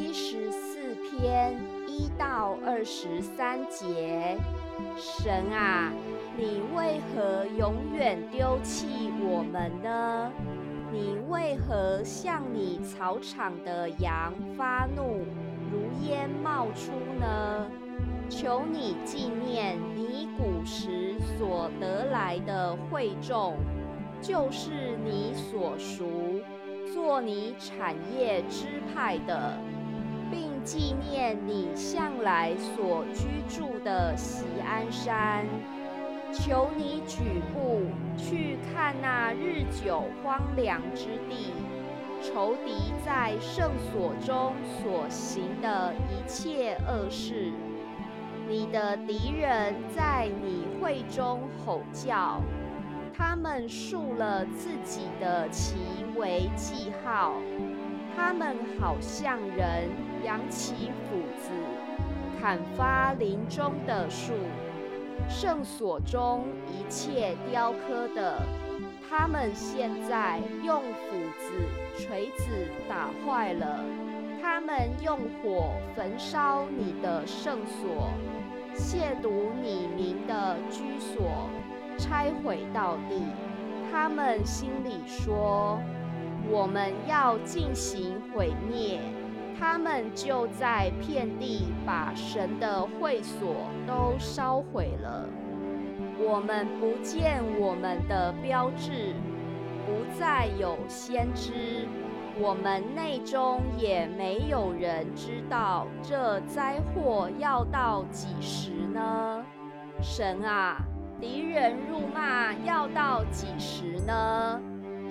[0.00, 1.54] 七十四篇
[1.86, 4.34] 一到二十三节，
[4.96, 5.92] 神啊，
[6.38, 10.32] 你为何永远丢弃我们呢？
[10.90, 15.18] 你为何向你草场的羊发怒，
[15.70, 17.70] 如烟冒出呢？
[18.30, 23.54] 求你纪念你古时所得来的惠众，
[24.22, 26.40] 就是你所属。
[26.94, 29.56] 做你产业支派的，
[30.30, 35.44] 并纪念你向来所居住的喜安山，
[36.32, 37.82] 求你举步
[38.16, 41.52] 去看那日久荒凉之地，
[42.22, 47.52] 仇敌在圣所中所行的一切恶事。
[48.48, 52.40] 你的敌人在你会中吼叫。
[53.12, 55.76] 他们竖了自己的旗
[56.16, 57.34] 为记号，
[58.16, 59.88] 他们好像人
[60.24, 61.50] 扬起斧子，
[62.40, 64.32] 砍伐林中的树，
[65.28, 68.42] 圣所中一切雕刻的，
[69.08, 71.52] 他们现在用斧子、
[71.98, 73.84] 锤子打坏了，
[74.40, 78.10] 他们用火焚烧你的圣所，
[78.74, 81.48] 亵渎你名的居所。
[81.98, 83.22] 拆毁到底，
[83.92, 85.78] 他们心里说
[86.48, 89.00] ：“我们要进行毁灭。”
[89.58, 95.28] 他们就在遍地把神的会所都烧毁了。
[96.18, 99.14] 我们不见我们的标志，
[99.84, 101.86] 不再有先知，
[102.38, 109.44] 我们内中也没有人知道这灾祸要到几时呢？
[110.00, 110.80] 神啊！
[111.20, 114.58] 敌人辱骂要到几时呢？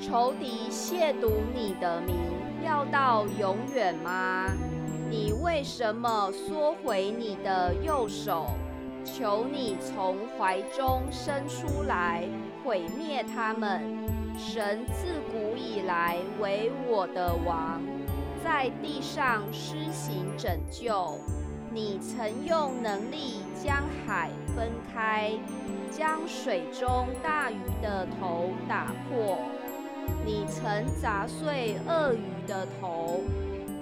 [0.02, 2.16] 仇敌亵渎你的名
[2.64, 4.46] 要到永远吗？
[5.10, 8.48] 你为什么缩回你的右手？
[9.04, 12.24] 求你从怀中伸出来，
[12.64, 13.82] 毁灭他们。
[14.38, 17.82] 神自古以来为我的王，
[18.42, 21.18] 在地上施行拯救。
[21.72, 25.32] 你曾用能力将海分开，
[25.92, 29.38] 将水中大鱼的头打破。
[30.26, 33.22] 你曾砸碎鳄鱼的头，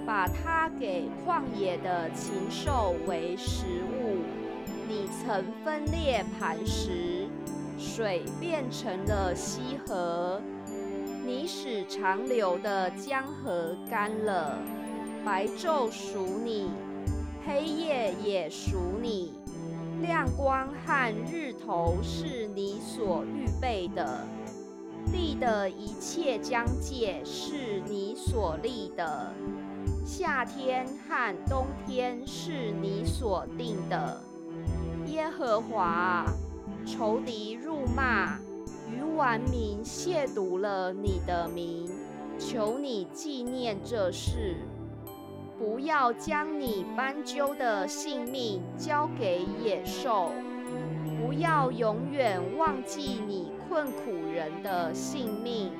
[0.06, 4.18] 把它给旷野的禽兽为食物。
[4.88, 7.26] 你曾分裂磐石，
[7.78, 10.40] 水变成了溪河。
[11.26, 14.58] 你使长流的江河干了，
[15.24, 16.70] 白昼属你。
[17.46, 19.34] 黑夜也属你，
[20.02, 24.26] 亮光和日头是你所预备的，
[25.12, 29.32] 地的一切疆界是你所立的，
[30.04, 34.20] 夏天和冬天是你所定的。
[35.06, 36.24] 耶和华，
[36.86, 38.38] 仇敌辱骂，
[38.90, 41.88] 愚顽民亵渎了你的名，
[42.38, 44.56] 求你纪念这事。
[45.58, 50.30] 不要将你斑鸠的性命交给野兽，
[51.20, 55.72] 不要永远忘记你困苦人的性命。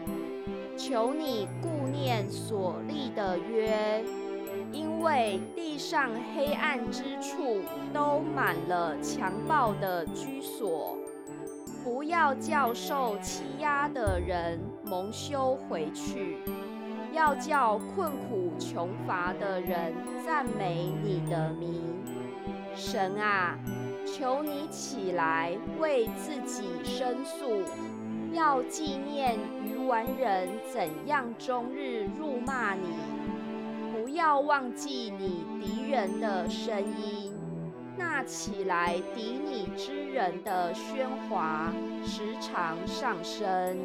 [0.77, 4.05] 求你顾念所立的约，
[4.71, 7.63] 因为地上黑暗之处
[7.93, 10.97] 都满了强暴的居所。
[11.83, 16.37] 不要叫受欺压的人蒙羞回去。
[17.11, 19.95] 要叫困苦穷乏的人
[20.25, 21.83] 赞美你的名，
[22.75, 23.59] 神啊，
[24.15, 27.63] 求你起来为自己申诉，
[28.33, 32.89] 要纪念愚顽人怎样终日辱骂你，
[33.93, 37.33] 不要忘记你敌人的声音，
[37.97, 41.73] 那起来敌你之人的喧哗
[42.05, 43.79] 时常上升。